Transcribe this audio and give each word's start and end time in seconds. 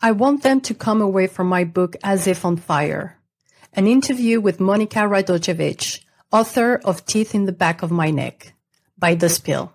I 0.00 0.12
want 0.12 0.42
them 0.42 0.60
to 0.62 0.74
come 0.74 1.00
away 1.00 1.26
from 1.26 1.46
my 1.46 1.64
book 1.64 1.96
as 2.04 2.26
if 2.26 2.44
on 2.44 2.58
fire. 2.58 3.18
An 3.72 3.86
interview 3.86 4.40
with 4.40 4.58
Monika 4.58 5.08
Radojevic, 5.08 6.00
author 6.30 6.80
of 6.84 7.06
Teeth 7.06 7.34
in 7.34 7.46
the 7.46 7.52
Back 7.52 7.82
of 7.82 7.90
My 7.90 8.10
Neck, 8.10 8.52
by 8.98 9.14
The 9.14 9.30
Spill. 9.30 9.72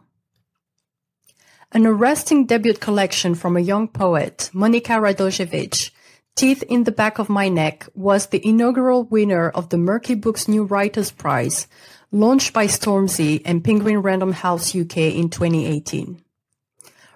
An 1.71 1.87
arresting 1.87 2.45
debut 2.45 2.73
collection 2.73 3.33
from 3.33 3.57
a 3.57 3.61
young 3.61 3.87
poet, 3.87 4.51
Monika 4.53 4.99
Radojevic, 5.01 5.89
Teeth 6.35 6.63
in 6.63 6.83
the 6.83 6.91
Back 6.91 7.17
of 7.17 7.27
My 7.27 7.49
Neck 7.49 7.87
was 7.95 8.27
the 8.27 8.45
inaugural 8.47 9.03
winner 9.03 9.49
of 9.49 9.69
the 9.69 9.77
Merky 9.77 10.19
Books 10.19 10.47
New 10.47 10.65
Writers 10.65 11.11
Prize, 11.11 11.67
launched 12.11 12.53
by 12.53 12.67
Stormzy 12.67 13.41
and 13.43 13.63
Penguin 13.63 14.01
Random 14.01 14.33
House 14.33 14.75
UK 14.75 14.97
in 14.97 15.29
2018. 15.29 16.21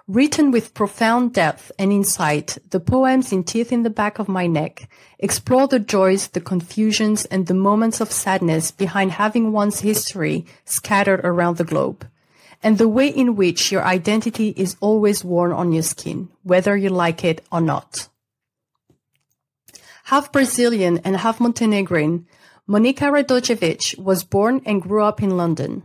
Written 0.08 0.52
with 0.52 0.72
profound 0.72 1.32
depth 1.32 1.72
and 1.80 1.92
insight, 1.92 2.58
the 2.70 2.78
poems 2.78 3.32
in 3.32 3.42
Teeth 3.42 3.72
in 3.72 3.82
the 3.82 3.90
Back 3.90 4.20
of 4.20 4.28
My 4.28 4.46
Neck 4.46 4.88
explore 5.18 5.66
the 5.66 5.80
joys, 5.80 6.28
the 6.28 6.40
confusions, 6.40 7.24
and 7.24 7.48
the 7.48 7.54
moments 7.54 8.00
of 8.00 8.12
sadness 8.12 8.70
behind 8.70 9.10
having 9.10 9.50
one's 9.50 9.80
history 9.80 10.46
scattered 10.64 11.22
around 11.24 11.56
the 11.56 11.64
globe, 11.64 12.08
and 12.62 12.78
the 12.78 12.88
way 12.88 13.08
in 13.08 13.34
which 13.34 13.72
your 13.72 13.84
identity 13.84 14.50
is 14.56 14.76
always 14.80 15.24
worn 15.24 15.50
on 15.50 15.72
your 15.72 15.82
skin, 15.82 16.28
whether 16.44 16.76
you 16.76 16.88
like 16.88 17.24
it 17.24 17.44
or 17.50 17.60
not. 17.60 18.06
Half 20.04 20.30
Brazilian 20.30 20.98
and 20.98 21.16
half 21.16 21.40
Montenegrin, 21.40 22.26
Monika 22.68 23.10
Radojevic 23.10 23.98
was 23.98 24.22
born 24.22 24.62
and 24.64 24.80
grew 24.80 25.02
up 25.02 25.20
in 25.20 25.36
London. 25.36 25.82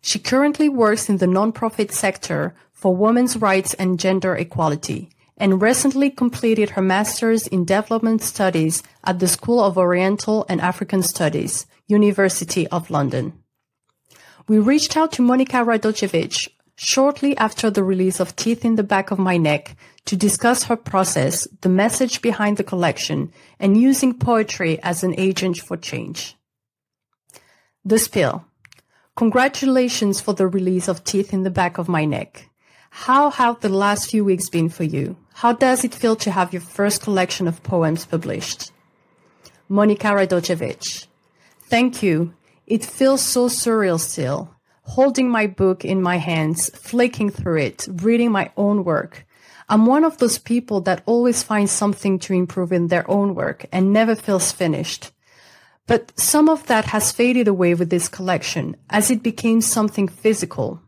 She 0.00 0.20
currently 0.20 0.68
works 0.68 1.08
in 1.08 1.16
the 1.16 1.26
non-profit 1.26 1.90
sector 1.90 2.54
for 2.78 2.94
women's 2.94 3.36
rights 3.36 3.74
and 3.74 3.98
gender 3.98 4.36
equality, 4.36 5.10
and 5.36 5.60
recently 5.60 6.10
completed 6.10 6.70
her 6.70 6.80
master's 6.80 7.48
in 7.48 7.64
development 7.64 8.22
studies 8.22 8.84
at 9.02 9.18
the 9.18 9.26
School 9.26 9.58
of 9.58 9.76
Oriental 9.76 10.46
and 10.48 10.60
African 10.60 11.02
Studies, 11.02 11.66
University 11.88 12.68
of 12.68 12.88
London. 12.88 13.32
We 14.46 14.60
reached 14.60 14.96
out 14.96 15.10
to 15.12 15.22
Monika 15.22 15.66
Radojevic 15.66 16.46
shortly 16.76 17.36
after 17.36 17.68
the 17.68 17.82
release 17.82 18.20
of 18.20 18.36
Teeth 18.36 18.64
in 18.64 18.76
the 18.76 18.84
Back 18.84 19.10
of 19.10 19.18
My 19.18 19.36
Neck 19.36 19.76
to 20.04 20.14
discuss 20.14 20.62
her 20.64 20.76
process, 20.76 21.48
the 21.62 21.68
message 21.68 22.22
behind 22.22 22.58
the 22.58 22.64
collection, 22.64 23.32
and 23.58 23.76
using 23.76 24.16
poetry 24.16 24.80
as 24.84 25.02
an 25.02 25.16
agent 25.18 25.58
for 25.58 25.76
change. 25.76 26.36
The 27.84 27.98
Spill. 27.98 28.44
Congratulations 29.16 30.20
for 30.20 30.32
the 30.32 30.46
release 30.46 30.86
of 30.86 31.02
Teeth 31.02 31.32
in 31.32 31.42
the 31.42 31.50
Back 31.50 31.78
of 31.78 31.88
My 31.88 32.04
Neck. 32.04 32.47
How 33.06 33.30
have 33.30 33.60
the 33.60 33.68
last 33.68 34.10
few 34.10 34.24
weeks 34.24 34.50
been 34.50 34.68
for 34.68 34.82
you? 34.82 35.16
How 35.32 35.52
does 35.52 35.84
it 35.84 35.94
feel 35.94 36.16
to 36.16 36.32
have 36.32 36.52
your 36.52 36.60
first 36.60 37.00
collection 37.00 37.46
of 37.46 37.62
poems 37.62 38.04
published? 38.04 38.72
Monika 39.70 40.12
Radojevic. 40.12 41.06
Thank 41.70 42.02
you. 42.02 42.34
It 42.66 42.84
feels 42.84 43.22
so 43.22 43.48
surreal 43.48 44.00
still. 44.00 44.52
Holding 44.82 45.30
my 45.30 45.46
book 45.46 45.84
in 45.84 46.02
my 46.02 46.16
hands, 46.16 46.70
flicking 46.76 47.30
through 47.30 47.58
it, 47.58 47.86
reading 48.02 48.32
my 48.32 48.50
own 48.56 48.84
work. 48.84 49.24
I'm 49.68 49.86
one 49.86 50.04
of 50.04 50.18
those 50.18 50.38
people 50.38 50.80
that 50.82 51.04
always 51.06 51.42
finds 51.44 51.70
something 51.70 52.18
to 52.18 52.34
improve 52.34 52.72
in 52.72 52.88
their 52.88 53.08
own 53.08 53.34
work 53.34 53.64
and 53.72 53.92
never 53.92 54.16
feels 54.16 54.50
finished. 54.50 55.12
But 55.86 56.12
some 56.18 56.48
of 56.48 56.66
that 56.66 56.86
has 56.86 57.12
faded 57.12 57.46
away 57.46 57.74
with 57.74 57.90
this 57.90 58.08
collection 58.08 58.76
as 58.90 59.08
it 59.10 59.22
became 59.22 59.60
something 59.60 60.08
physical, 60.08 60.82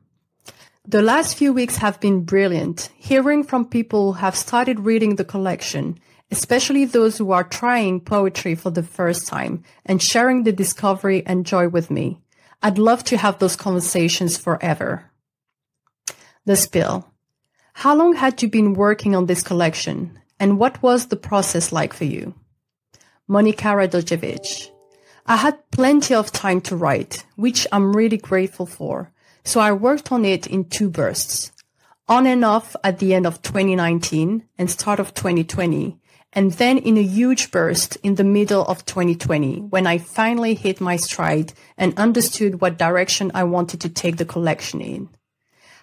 the 0.91 1.03
last 1.03 1.37
few 1.37 1.53
weeks 1.53 1.77
have 1.77 2.01
been 2.01 2.25
brilliant, 2.25 2.91
hearing 2.97 3.45
from 3.45 3.65
people 3.65 4.15
who 4.15 4.19
have 4.19 4.35
started 4.35 4.81
reading 4.81 5.15
the 5.15 5.25
collection, 5.25 5.97
especially 6.33 6.85
those 6.85 7.17
who 7.17 7.31
are 7.31 7.45
trying 7.45 8.01
poetry 8.01 8.57
for 8.57 8.71
the 8.71 8.83
first 8.83 9.29
time 9.29 9.63
and 9.87 10.03
sharing 10.03 10.43
the 10.43 10.51
discovery 10.51 11.23
and 11.27 11.47
joy 11.47 11.69
with 11.69 11.93
me. 11.93 12.19
I'd 12.61 12.77
love 12.77 13.05
to 13.05 13.17
have 13.17 13.39
those 13.39 13.55
conversations 13.55 14.37
forever. 14.37 15.09
The 16.45 16.57
Spill. 16.57 17.09
How 17.75 17.95
long 17.95 18.17
had 18.17 18.43
you 18.43 18.49
been 18.49 18.75
working 18.75 19.15
on 19.15 19.27
this 19.27 19.45
collection, 19.45 20.19
and 20.41 20.59
what 20.59 20.83
was 20.83 21.07
the 21.07 21.17
process 21.17 21.71
like 21.71 21.93
for 21.93 22.05
you? 22.05 22.35
Monika 23.29 23.77
Radojevic. 23.77 24.71
I 25.25 25.37
had 25.37 25.71
plenty 25.71 26.15
of 26.15 26.33
time 26.33 26.61
to 26.63 26.75
write, 26.75 27.25
which 27.37 27.65
I'm 27.71 27.95
really 27.95 28.17
grateful 28.17 28.67
for 28.67 29.13
so 29.45 29.61
I 29.61 29.73
worked 29.73 30.13
on 30.13 30.25
it 30.25 30.47
in 30.47 30.65
two 30.65 30.91
bursts, 30.91 31.53
on 32.09 32.27
and 32.27 32.45
off 32.45 32.77
at 32.83 32.99
the 32.99 33.15
end 33.15 33.27
of 33.27 33.43
2019 33.43 34.45
and 34.59 34.71
start 34.71 35.01
of 35.01 35.15
2020, 35.15 35.99
and 36.33 36.53
then 36.53 36.79
in 36.79 36.97
a 36.97 37.03
huge 37.03 37.51
burst 37.51 37.97
in 38.03 38.15
the 38.15 38.25
middle 38.25 38.65
of 38.65 38.85
2020 38.85 39.61
when 39.71 39.87
I 39.87 39.99
finally 39.99 40.55
hit 40.55 40.81
my 40.81 40.97
stride 40.97 41.53
and 41.77 41.97
understood 41.99 42.61
what 42.61 42.79
direction 42.79 43.33
I 43.35 43.45
wanted 43.45 43.81
to 43.81 43.89
take 43.89 44.17
the 44.17 44.25
collection 44.25 44.81
in. 44.81 45.09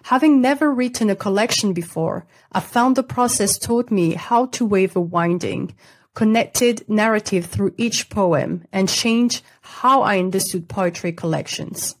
Having 0.04 0.40
never 0.40 0.72
written 0.72 1.10
a 1.10 1.16
collection 1.16 1.74
before, 1.74 2.26
I 2.50 2.60
found 2.60 2.96
the 2.96 3.02
process 3.02 3.58
taught 3.58 3.90
me 3.90 4.14
how 4.14 4.46
to 4.46 4.64
weave 4.64 4.96
a 4.96 5.00
winding, 5.00 5.74
connected 6.14 6.88
narrative 6.88 7.46
through 7.46 7.74
each 7.76 8.08
poem 8.08 8.64
and 8.72 8.88
change 8.88 9.42
how 9.60 10.02
I 10.02 10.18
understood 10.18 10.68
poetry 10.68 11.12
collections. 11.12 11.97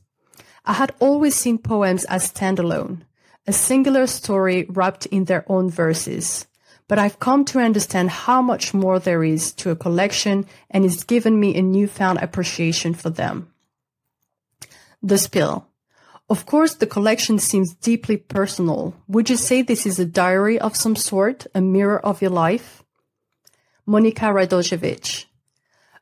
I 0.68 0.74
had 0.74 0.94
always 1.00 1.34
seen 1.34 1.56
poems 1.56 2.04
as 2.04 2.30
standalone, 2.30 3.00
a 3.46 3.54
singular 3.54 4.06
story 4.06 4.66
wrapped 4.68 5.06
in 5.06 5.24
their 5.24 5.50
own 5.50 5.70
verses. 5.70 6.46
But 6.88 6.98
I've 6.98 7.18
come 7.18 7.46
to 7.46 7.58
understand 7.58 8.10
how 8.10 8.42
much 8.42 8.74
more 8.74 8.98
there 8.98 9.24
is 9.24 9.52
to 9.54 9.70
a 9.70 9.76
collection 9.76 10.44
and 10.70 10.84
it's 10.84 11.04
given 11.04 11.40
me 11.40 11.56
a 11.56 11.62
newfound 11.62 12.18
appreciation 12.18 12.92
for 12.92 13.08
them. 13.08 13.50
The 15.02 15.16
Spill. 15.16 15.66
Of 16.28 16.44
course, 16.44 16.74
the 16.74 16.86
collection 16.86 17.38
seems 17.38 17.72
deeply 17.72 18.18
personal. 18.18 18.94
Would 19.06 19.30
you 19.30 19.36
say 19.36 19.62
this 19.62 19.86
is 19.86 19.98
a 19.98 20.04
diary 20.04 20.58
of 20.58 20.76
some 20.76 20.96
sort, 20.96 21.46
a 21.54 21.62
mirror 21.62 22.04
of 22.04 22.20
your 22.20 22.30
life? 22.30 22.84
Monika 23.88 24.28
Radojevic. 24.34 25.24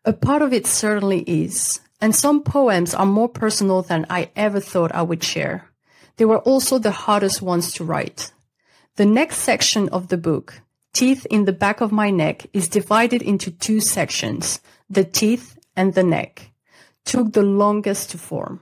A 0.05 0.13
part 0.13 0.43
of 0.43 0.53
it 0.53 0.67
certainly 0.67 1.21
is. 1.21 1.79
And 2.01 2.15
some 2.15 2.43
poems 2.43 2.95
are 2.95 3.07
more 3.07 3.29
personal 3.29 3.83
than 3.83 4.07
I 4.11 4.31
ever 4.37 4.61
thought 4.61 4.95
I 4.95 5.03
would 5.03 5.25
share. 5.25 5.71
They 6.17 6.25
were 6.25 6.39
also 6.39 6.79
the 6.79 6.91
hardest 6.91 7.43
ones 7.43 7.73
to 7.75 7.85
write. 7.85 8.33
The 8.97 9.07
next 9.07 9.39
section 9.39 9.89
of 9.91 10.09
the 10.09 10.17
book, 10.17 10.61
Teeth 10.93 11.27
in 11.31 11.45
the 11.45 11.53
Back 11.53 11.81
of 11.81 11.93
My 11.93 12.11
Neck, 12.11 12.47
is 12.53 12.69
divided 12.69 13.21
into 13.23 13.51
two 13.51 13.81
sections, 13.81 14.61
the 14.89 15.05
teeth 15.05 15.59
and 15.77 15.93
the 15.93 16.03
neck. 16.03 16.51
Took 17.05 17.33
the 17.33 17.43
longest 17.43 18.11
to 18.11 18.19
form. 18.19 18.61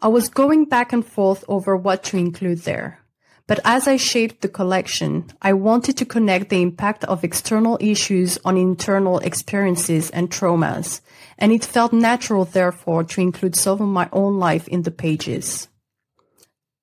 I 0.00 0.08
was 0.08 0.28
going 0.28 0.64
back 0.64 0.92
and 0.92 1.04
forth 1.04 1.44
over 1.48 1.76
what 1.76 2.02
to 2.04 2.16
include 2.16 2.60
there. 2.60 3.00
But 3.48 3.60
as 3.64 3.88
I 3.88 3.96
shaped 3.96 4.42
the 4.42 4.48
collection, 4.48 5.24
I 5.40 5.54
wanted 5.54 5.96
to 5.96 6.04
connect 6.04 6.50
the 6.50 6.60
impact 6.60 7.02
of 7.04 7.24
external 7.24 7.78
issues 7.80 8.38
on 8.44 8.58
internal 8.58 9.20
experiences 9.20 10.10
and 10.10 10.30
traumas, 10.30 11.00
and 11.38 11.50
it 11.50 11.64
felt 11.64 11.94
natural, 11.94 12.44
therefore, 12.44 13.04
to 13.04 13.22
include 13.22 13.56
some 13.56 13.80
of 13.80 13.88
my 13.88 14.08
own 14.12 14.38
life 14.38 14.68
in 14.68 14.82
the 14.82 14.90
pages. 14.90 15.68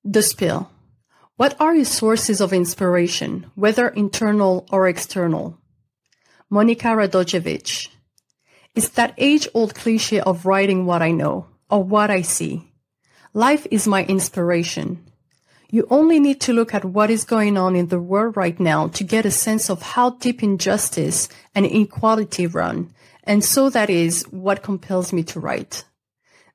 The 0.02 0.22
Spill. 0.22 0.68
What 1.36 1.54
are 1.60 1.74
your 1.74 1.84
sources 1.84 2.40
of 2.40 2.52
inspiration, 2.52 3.46
whether 3.54 3.86
internal 3.88 4.66
or 4.72 4.88
external? 4.88 5.58
Monika 6.50 6.96
Radojevic. 6.96 7.88
It's 8.74 8.88
that 8.90 9.14
age-old 9.18 9.76
cliche 9.76 10.20
of 10.20 10.46
writing 10.46 10.84
what 10.84 11.00
I 11.00 11.12
know, 11.12 11.46
or 11.70 11.84
what 11.84 12.10
I 12.10 12.22
see. 12.22 12.72
Life 13.32 13.68
is 13.70 13.86
my 13.86 14.04
inspiration. 14.04 15.04
You 15.68 15.86
only 15.90 16.20
need 16.20 16.40
to 16.42 16.52
look 16.52 16.74
at 16.74 16.84
what 16.84 17.10
is 17.10 17.24
going 17.24 17.58
on 17.58 17.74
in 17.74 17.88
the 17.88 17.98
world 17.98 18.36
right 18.36 18.58
now 18.60 18.86
to 18.88 19.02
get 19.02 19.26
a 19.26 19.32
sense 19.32 19.68
of 19.68 19.82
how 19.82 20.10
deep 20.10 20.42
injustice 20.42 21.28
and 21.56 21.66
inequality 21.66 22.46
run, 22.46 22.92
and 23.24 23.44
so 23.44 23.68
that 23.70 23.90
is 23.90 24.22
what 24.30 24.62
compels 24.62 25.12
me 25.12 25.24
to 25.24 25.40
write. 25.40 25.84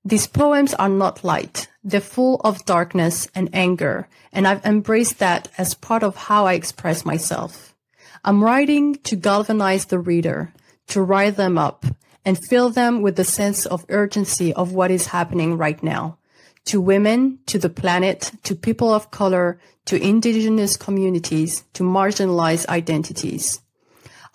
These 0.05 0.27
poems 0.27 0.73
are 0.75 0.89
not 0.89 1.25
light. 1.25 1.67
They're 1.83 1.99
full 1.99 2.39
of 2.41 2.63
darkness 2.65 3.27
and 3.35 3.49
anger, 3.53 4.07
and 4.31 4.47
I've 4.47 4.65
embraced 4.65 5.19
that 5.19 5.49
as 5.57 5.73
part 5.73 6.03
of 6.03 6.15
how 6.15 6.45
I 6.45 6.53
express 6.53 7.03
myself. 7.03 7.75
I'm 8.23 8.43
writing 8.43 8.95
to 9.03 9.15
galvanize 9.17 9.85
the 9.85 9.99
reader, 9.99 10.53
to 10.87 11.01
rile 11.01 11.33
them 11.33 11.57
up, 11.57 11.85
and 12.23 12.39
fill 12.39 12.69
them 12.69 13.01
with 13.01 13.17
the 13.17 13.25
sense 13.25 13.65
of 13.65 13.85
urgency 13.89 14.53
of 14.53 14.71
what 14.71 14.89
is 14.89 15.07
happening 15.07 15.57
right 15.57 15.81
now 15.83 16.17
to 16.65 16.79
women, 16.79 17.39
to 17.47 17.57
the 17.57 17.69
planet, 17.69 18.31
to 18.43 18.55
people 18.55 18.93
of 18.93 19.11
color, 19.11 19.59
to 19.85 20.01
indigenous 20.01 20.77
communities, 20.77 21.63
to 21.73 21.83
marginalized 21.83 22.67
identities. 22.67 23.61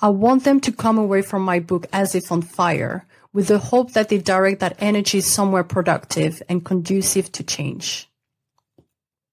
I 0.00 0.08
want 0.08 0.44
them 0.44 0.61
to 0.61 0.73
come 0.73 0.99
away 0.99 1.23
from 1.23 1.43
my 1.43 1.61
book 1.61 1.87
as 1.93 2.14
if 2.14 2.31
on 2.31 2.43
fire, 2.43 3.06
with 3.32 3.49
the 3.49 3.58
hope 3.58 3.93
that 3.93 4.08
they 4.08 4.19
direct 4.19 4.61
that 4.61 4.76
energy 4.78 5.20
somewhere 5.20 5.64
productive 5.64 6.43
and 6.49 6.64
conducive 6.64 7.31
to 7.32 7.43
change. 7.44 8.11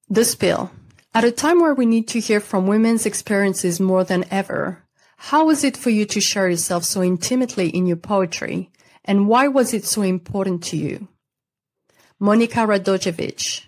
The 0.09 0.25
spill. 0.25 0.71
At 1.13 1.23
a 1.23 1.31
time 1.31 1.59
where 1.59 1.73
we 1.73 1.85
need 1.85 2.07
to 2.09 2.19
hear 2.19 2.39
from 2.39 2.67
women's 2.67 3.05
experiences 3.05 3.79
more 3.79 4.03
than 4.03 4.25
ever, 4.31 4.83
How 5.31 5.45
was 5.45 5.63
it 5.63 5.77
for 5.77 5.89
you 5.89 6.05
to 6.07 6.19
share 6.19 6.49
yourself 6.49 6.83
so 6.83 7.01
intimately 7.01 7.69
in 7.69 7.87
your 7.87 7.95
poetry, 7.97 8.69
and 9.05 9.27
why 9.29 9.47
was 9.47 9.73
it 9.73 9.85
so 9.85 10.01
important 10.01 10.63
to 10.65 10.77
you? 10.77 11.07
Monika 12.23 12.65
Radojevic. 12.65 13.65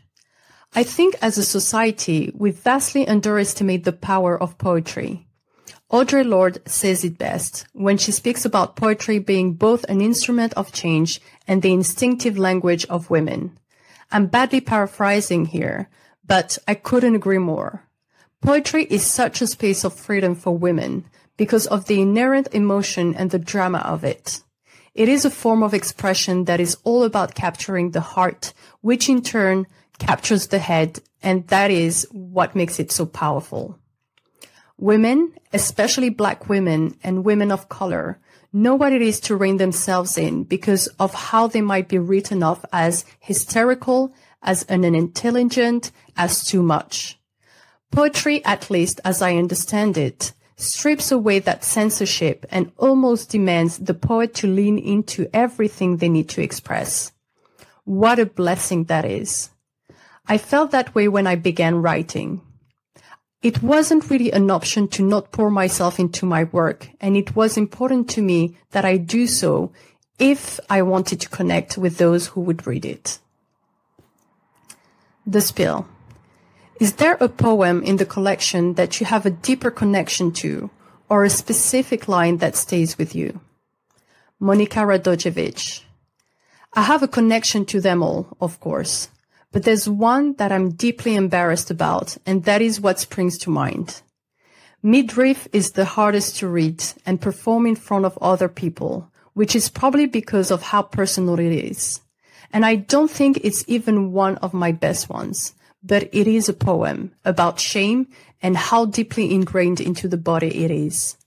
I 0.74 0.84
think 0.84 1.18
as 1.22 1.38
a 1.38 1.44
society, 1.44 2.32
we 2.34 2.52
vastly 2.52 3.06
underestimate 3.06 3.84
the 3.84 3.92
power 3.92 4.42
of 4.42 4.58
poetry. 4.58 5.28
Audre 5.92 6.26
Lorde 6.26 6.62
says 6.66 7.04
it 7.04 7.18
best 7.18 7.66
when 7.74 7.98
she 7.98 8.14
speaks 8.14 8.46
about 8.46 8.78
poetry 8.78 9.20
being 9.20 9.56
both 9.56 9.84
an 9.90 10.00
instrument 10.00 10.54
of 10.54 10.72
change 10.72 11.20
and 11.46 11.62
the 11.62 11.74
instinctive 11.74 12.38
language 12.38 12.86
of 12.86 13.10
women. 13.10 13.60
I'm 14.10 14.28
badly 14.28 14.62
paraphrasing 14.62 15.48
here, 15.48 15.90
but 16.26 16.58
I 16.66 16.76
couldn't 16.76 17.16
agree 17.16 17.40
more. 17.40 17.84
Poetry 18.42 18.86
is 18.86 19.04
such 19.04 19.42
a 19.42 19.48
space 19.48 19.84
of 19.84 19.94
freedom 19.94 20.34
for 20.34 20.58
women 20.58 21.04
because 21.36 21.68
of 21.68 21.88
the 21.88 22.00
inherent 22.00 22.48
emotion 22.54 23.16
and 23.16 23.32
the 23.32 23.40
drama 23.40 23.80
of 23.80 24.06
it. 24.06 24.40
It 24.96 25.10
is 25.10 25.26
a 25.26 25.30
form 25.30 25.62
of 25.62 25.74
expression 25.74 26.46
that 26.46 26.62
is 26.62 26.78
all 26.86 27.04
about 27.04 27.36
capturing 27.36 27.92
the 27.92 28.00
heart, 28.00 28.54
which 28.80 29.10
in 29.10 29.22
turn 29.22 29.68
captures 30.00 30.48
the 30.48 30.60
head, 30.60 31.02
and 31.22 31.46
that 31.50 31.70
is 31.70 32.08
what 32.12 32.56
makes 32.56 32.80
it 32.80 32.94
so 32.94 33.06
powerful. 33.06 33.78
Women, 34.78 35.34
especially 35.52 36.10
black 36.10 36.48
women 36.48 36.98
and 37.04 37.26
women 37.26 37.52
of 37.52 37.68
color, 37.68 38.20
know 38.54 38.74
what 38.74 38.94
it 38.94 39.02
is 39.02 39.20
to 39.22 39.36
rein 39.36 39.58
themselves 39.58 40.18
in 40.18 40.46
because 40.46 40.88
of 40.98 41.14
how 41.14 41.48
they 41.48 41.62
might 41.62 41.90
be 41.90 41.98
written 41.98 42.42
off 42.42 42.64
as 42.72 43.04
hysterical, 43.20 44.14
as 44.42 44.66
unintelligent, 44.70 45.92
as 46.16 46.46
too 46.46 46.64
much. 46.64 47.20
Poetry, 47.92 48.44
at 48.46 48.70
least 48.70 49.02
as 49.04 49.22
I 49.22 49.36
understand 49.36 49.98
it, 49.98 50.32
strips 50.58 51.12
away 51.12 51.40
that 51.40 51.64
censorship 51.64 52.46
and 52.50 52.72
almost 52.78 53.30
demands 53.30 53.78
the 53.78 53.94
poet 53.94 54.34
to 54.36 54.48
lean 54.48 54.78
into 54.78 55.30
everything 55.34 55.98
they 55.98 56.10
need 56.10 56.30
to 56.30 56.42
express. 56.42 57.12
What 57.84 58.20
a 58.20 58.26
blessing 58.26 58.86
that 58.86 59.06
is. 59.06 59.50
I 60.28 60.38
felt 60.38 60.72
that 60.72 60.96
way 60.96 61.08
when 61.08 61.28
I 61.28 61.36
began 61.36 61.82
writing. 61.82 62.42
It 63.44 63.62
wasn't 63.62 64.10
really 64.10 64.32
an 64.32 64.50
option 64.50 64.88
to 64.90 65.04
not 65.04 65.32
pour 65.32 65.52
myself 65.52 66.00
into 66.00 66.26
my 66.26 66.46
work, 66.46 66.90
and 67.00 67.16
it 67.16 67.36
was 67.36 67.58
important 67.58 68.10
to 68.12 68.22
me 68.22 68.58
that 68.72 68.86
I 68.86 68.98
do 68.98 69.28
so 69.28 69.72
if 70.18 70.60
I 70.68 70.82
wanted 70.82 71.22
to 71.22 71.30
connect 71.30 71.78
with 71.78 71.98
those 71.98 72.28
who 72.28 72.42
would 72.42 72.66
read 72.66 72.86
it. 72.86 73.20
The 75.28 75.42
Spill. 75.42 75.88
Is 76.78 76.96
there 76.96 77.18
a 77.22 77.30
poem 77.30 77.84
in 77.84 77.96
the 77.96 78.06
collection 78.06 78.74
that 78.74 79.00
you 79.00 79.06
have 79.06 79.26
a 79.26 79.30
deeper 79.30 79.72
connection 79.72 80.34
to, 80.34 80.70
or 81.08 81.24
a 81.24 81.30
specific 81.30 82.10
line 82.10 82.38
that 82.38 82.58
stays 82.58 82.98
with 82.98 83.16
you? 83.16 83.40
Monika 84.42 84.84
Radojevic. 84.84 85.84
I 86.74 86.82
have 86.82 87.02
a 87.02 87.08
connection 87.08 87.66
to 87.68 87.80
them 87.80 88.04
all, 88.04 88.36
of 88.42 88.60
course. 88.60 89.08
But 89.54 89.64
there's 89.64 89.88
one 89.88 90.34
that 90.34 90.52
I'm 90.52 90.72
deeply 90.72 91.16
embarrassed 91.16 91.72
about, 91.72 92.18
and 92.26 92.44
that 92.44 92.62
is 92.62 92.82
what 92.82 93.00
springs 93.00 93.38
to 93.40 93.50
mind. 93.50 94.02
Midriff 94.84 95.48
is 95.54 95.72
the 95.72 95.86
hardest 95.86 96.36
to 96.38 96.48
read 96.50 96.84
and 97.06 97.22
perform 97.22 97.66
in 97.66 97.78
front 97.78 98.04
of 98.04 98.18
other 98.22 98.50
people, 98.50 99.10
which 99.34 99.56
is 99.56 99.70
probably 99.70 100.08
because 100.08 100.52
of 100.52 100.62
how 100.62 100.82
personal 100.82 101.40
it 101.40 101.54
is. 101.54 102.02
And 102.52 102.66
I 102.66 102.76
don't 102.76 103.10
think 103.10 103.38
it's 103.38 103.64
even 103.66 104.12
one 104.12 104.36
of 104.40 104.54
my 104.54 104.74
best 104.74 105.10
ones, 105.10 105.54
but 105.86 106.10
it 106.12 106.28
is 106.28 106.50
a 106.50 106.54
poem 106.54 107.12
about 107.24 107.60
shame 107.60 108.08
and 108.42 108.58
how 108.58 108.86
deeply 108.86 109.32
ingrained 109.34 109.80
into 109.80 110.08
the 110.08 110.18
body 110.18 110.64
it 110.64 110.72
is. 110.72 111.18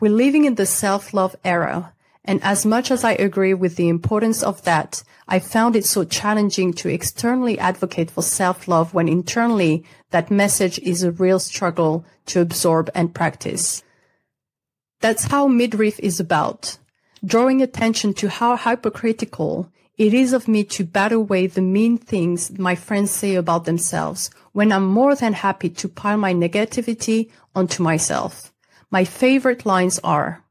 We're 0.00 0.12
living 0.12 0.44
in 0.44 0.56
the 0.56 0.66
self-love 0.66 1.34
era, 1.44 1.94
and 2.24 2.42
as 2.42 2.66
much 2.66 2.90
as 2.90 3.04
I 3.04 3.12
agree 3.12 3.54
with 3.54 3.76
the 3.76 3.88
importance 3.88 4.42
of 4.42 4.62
that, 4.64 5.02
I 5.26 5.38
found 5.38 5.76
it 5.76 5.86
so 5.86 6.04
challenging 6.04 6.72
to 6.74 6.88
externally 6.88 7.58
advocate 7.58 8.10
for 8.10 8.22
self-love 8.22 8.92
when 8.92 9.08
internally 9.08 9.84
that 10.10 10.30
message 10.30 10.78
is 10.80 11.02
a 11.02 11.12
real 11.12 11.38
struggle 11.38 12.04
to 12.26 12.40
absorb 12.40 12.90
and 12.94 13.14
practice. 13.14 13.82
That's 15.00 15.24
how 15.24 15.48
midriff 15.48 15.98
is 16.00 16.20
about, 16.20 16.78
drawing 17.24 17.62
attention 17.62 18.14
to 18.14 18.28
how 18.28 18.56
hypocritical 18.56 19.70
it 20.02 20.12
is 20.12 20.32
of 20.32 20.48
me 20.48 20.64
to 20.64 20.82
bat 20.82 21.12
away 21.12 21.46
the 21.46 21.62
mean 21.62 21.96
things 21.96 22.58
my 22.58 22.74
friends 22.74 23.08
say 23.12 23.36
about 23.36 23.66
themselves 23.66 24.30
when 24.50 24.72
I'm 24.72 24.86
more 24.86 25.14
than 25.14 25.32
happy 25.32 25.70
to 25.70 25.88
pile 25.88 26.18
my 26.18 26.34
negativity 26.34 27.30
onto 27.54 27.84
myself. 27.84 28.52
My 28.90 29.04
favorite 29.04 29.64
lines 29.64 30.00
are, 30.02 30.42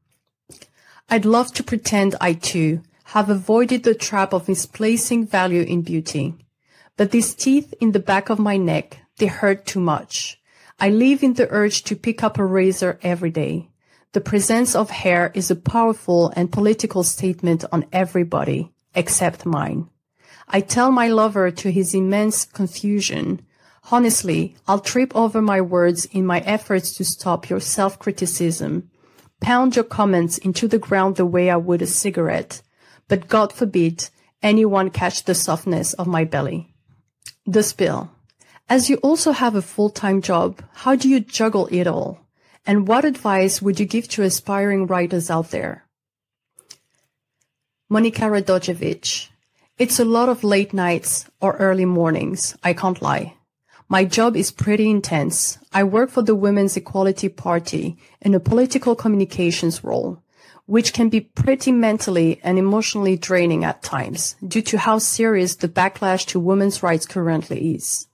I'd 1.10 1.26
love 1.26 1.52
to 1.52 1.62
pretend 1.62 2.16
I 2.18 2.32
too 2.32 2.80
have 3.12 3.28
avoided 3.28 3.82
the 3.82 3.94
trap 3.94 4.32
of 4.32 4.48
misplacing 4.48 5.26
value 5.26 5.60
in 5.60 5.82
beauty. 5.82 6.34
But 6.96 7.10
these 7.10 7.34
teeth 7.34 7.74
in 7.78 7.92
the 7.92 8.00
back 8.00 8.30
of 8.30 8.38
my 8.38 8.56
neck, 8.56 9.00
they 9.18 9.26
hurt 9.26 9.66
too 9.66 9.80
much. 9.80 10.40
I 10.80 10.88
live 10.88 11.22
in 11.22 11.34
the 11.34 11.48
urge 11.50 11.82
to 11.84 11.94
pick 11.94 12.22
up 12.22 12.38
a 12.38 12.44
razor 12.44 12.98
every 13.02 13.30
day. 13.30 13.68
The 14.12 14.22
presence 14.22 14.74
of 14.74 14.88
hair 14.88 15.30
is 15.34 15.50
a 15.50 15.56
powerful 15.56 16.32
and 16.34 16.50
political 16.50 17.02
statement 17.02 17.66
on 17.70 17.84
everybody, 17.92 18.72
except 18.94 19.46
mine. 19.46 19.88
I 20.48 20.60
tell 20.60 20.90
my 20.90 21.08
lover 21.08 21.50
to 21.50 21.70
his 21.70 21.94
immense 21.94 22.44
confusion, 22.44 23.40
honestly, 23.90 24.56
I'll 24.66 24.80
trip 24.80 25.14
over 25.14 25.40
my 25.40 25.60
words 25.60 26.04
in 26.06 26.26
my 26.26 26.40
efforts 26.40 26.94
to 26.96 27.04
stop 27.04 27.48
your 27.48 27.60
self-criticism 27.60 28.90
pound 29.42 29.74
your 29.74 29.84
comments 29.84 30.38
into 30.38 30.68
the 30.68 30.78
ground 30.78 31.16
the 31.16 31.26
way 31.26 31.50
I 31.50 31.56
would 31.56 31.82
a 31.82 31.86
cigarette, 31.86 32.62
but 33.08 33.28
God 33.28 33.52
forbid 33.52 34.08
anyone 34.42 34.90
catch 34.90 35.24
the 35.24 35.34
softness 35.34 35.92
of 35.94 36.06
my 36.06 36.24
belly. 36.24 36.72
The 37.44 37.62
spill. 37.62 38.10
As 38.68 38.88
you 38.88 38.96
also 38.98 39.32
have 39.32 39.56
a 39.56 39.62
full-time 39.62 40.22
job, 40.22 40.62
how 40.72 40.94
do 40.94 41.08
you 41.08 41.20
juggle 41.20 41.68
it 41.70 41.86
all? 41.86 42.20
And 42.64 42.86
what 42.86 43.04
advice 43.04 43.60
would 43.60 43.80
you 43.80 43.86
give 43.86 44.08
to 44.10 44.22
aspiring 44.22 44.86
writers 44.86 45.28
out 45.28 45.50
there? 45.50 45.84
Monika 47.92 48.26
Radojevic. 48.30 49.28
It's 49.76 50.00
a 50.00 50.06
lot 50.06 50.30
of 50.30 50.42
late 50.42 50.72
nights 50.72 51.26
or 51.42 51.58
early 51.58 51.84
mornings, 51.84 52.56
I 52.64 52.72
can't 52.72 53.02
lie. 53.02 53.34
My 53.86 54.06
job 54.06 54.34
is 54.34 54.50
pretty 54.50 54.88
intense. 54.88 55.58
I 55.74 55.84
work 55.84 56.08
for 56.08 56.22
the 56.22 56.34
Women's 56.34 56.74
Equality 56.74 57.28
Party 57.28 57.98
in 58.22 58.34
a 58.34 58.40
political 58.40 58.96
communications 58.96 59.84
role, 59.84 60.22
which 60.64 60.94
can 60.94 61.10
be 61.10 61.20
pretty 61.20 61.70
mentally 61.70 62.40
and 62.42 62.58
emotionally 62.58 63.18
draining 63.18 63.62
at 63.62 63.82
times 63.82 64.36
due 64.48 64.62
to 64.62 64.78
how 64.78 64.96
serious 64.96 65.56
the 65.56 65.68
backlash 65.68 66.24
to 66.28 66.40
women's 66.40 66.82
rights 66.82 67.04
currently 67.04 67.74
is. 67.74 68.06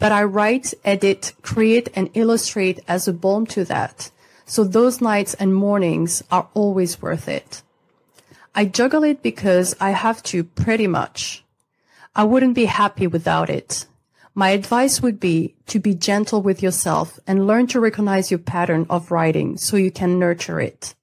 But 0.00 0.10
I 0.10 0.24
write, 0.24 0.74
edit, 0.84 1.32
create, 1.42 1.90
and 1.94 2.10
illustrate 2.14 2.80
as 2.88 3.06
a 3.06 3.12
balm 3.12 3.46
to 3.54 3.64
that. 3.66 4.10
So 4.46 4.64
those 4.64 5.00
nights 5.00 5.34
and 5.34 5.54
mornings 5.54 6.24
are 6.32 6.48
always 6.54 7.00
worth 7.00 7.28
it. 7.28 7.62
I 8.58 8.64
juggle 8.64 9.04
it 9.04 9.22
because 9.22 9.76
I 9.80 9.90
have 9.90 10.22
to 10.24 10.42
pretty 10.42 10.86
much. 10.86 11.44
I 12.14 12.24
wouldn't 12.24 12.54
be 12.54 12.64
happy 12.64 13.06
without 13.06 13.50
it. 13.50 13.84
My 14.34 14.48
advice 14.48 15.02
would 15.02 15.20
be 15.20 15.54
to 15.66 15.78
be 15.78 15.94
gentle 15.94 16.40
with 16.40 16.62
yourself 16.62 17.20
and 17.26 17.46
learn 17.46 17.66
to 17.66 17.80
recognize 17.80 18.30
your 18.30 18.38
pattern 18.38 18.86
of 18.88 19.10
writing 19.10 19.58
so 19.58 19.76
you 19.76 19.90
can 19.90 20.18
nurture 20.18 20.58
it. 20.58 20.94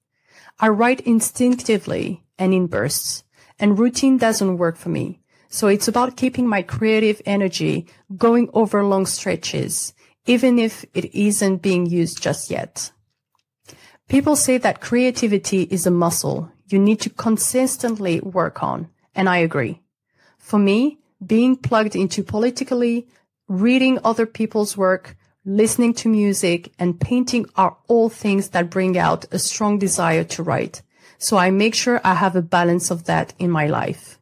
I 0.60 0.70
write 0.70 1.02
instinctively 1.02 2.24
and 2.40 2.56
in 2.56 2.66
bursts, 2.66 3.24
and 3.60 3.78
routine 3.78 4.18
doesn't 4.18 4.58
work 4.58 4.76
for 4.76 4.90
me. 4.90 5.20
So 5.50 5.68
it's 5.68 5.88
about 5.88 6.18
keeping 6.18 6.48
my 6.48 6.64
creative 6.64 7.22
energy 7.24 7.86
going 8.18 8.50
over 8.54 8.84
long 8.84 9.06
stretches, 9.06 9.94
even 10.26 10.58
if 10.58 10.86
it 10.96 11.14
isn't 11.14 11.62
being 11.62 11.86
used 11.86 12.20
just 12.20 12.50
yet. 12.50 12.92
People 14.10 14.36
say 14.36 14.58
that 14.58 14.82
creativity 14.82 15.68
is 15.70 15.86
a 15.86 15.92
muscle 15.92 16.52
you 16.68 16.80
need 16.80 17.00
to 17.02 17.10
consistently 17.10 18.20
work 18.22 18.64
on, 18.64 18.90
and 19.16 19.30
I 19.30 19.38
agree. 19.38 19.82
For 20.38 20.60
me, 20.60 21.00
being 21.26 21.56
plugged 21.56 21.96
into 21.96 22.24
politically, 22.24 23.08
reading 23.48 24.00
other 24.04 24.26
people's 24.26 24.76
work, 24.76 25.16
listening 25.46 25.94
to 25.94 26.10
music, 26.10 26.72
and 26.80 27.00
painting 27.00 27.46
are 27.56 27.78
all 27.88 28.10
things 28.10 28.50
that 28.50 28.70
bring 28.70 28.98
out 28.98 29.26
a 29.32 29.40
strong 29.40 29.78
desire 29.78 30.24
to 30.24 30.44
write. 30.44 30.82
So 31.18 31.38
I 31.38 31.52
make 31.52 31.76
sure 31.76 32.02
I 32.04 32.16
have 32.16 32.36
a 32.36 32.42
balance 32.42 32.92
of 32.92 33.06
that 33.06 33.34
in 33.40 33.50
my 33.52 33.68
life. 33.68 34.20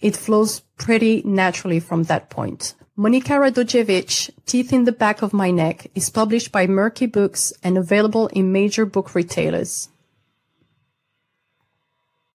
It 0.00 0.16
flows 0.16 0.60
pretty 0.76 1.22
naturally 1.24 1.80
from 1.80 2.04
that 2.04 2.30
point. 2.30 2.74
Monika 2.96 3.40
Radojevic, 3.40 4.30
Teeth 4.46 4.72
in 4.72 4.84
the 4.84 4.92
Back 4.92 5.22
of 5.22 5.32
My 5.32 5.50
Neck 5.50 5.90
is 5.96 6.10
published 6.10 6.52
by 6.52 6.66
Merky 6.66 7.10
Books 7.10 7.52
and 7.62 7.76
available 7.76 8.28
in 8.28 8.52
major 8.52 8.86
book 8.86 9.14
retailers. 9.16 9.88